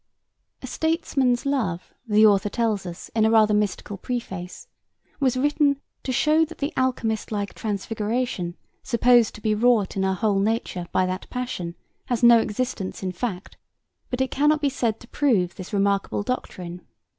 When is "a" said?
0.63-0.65, 3.23-3.29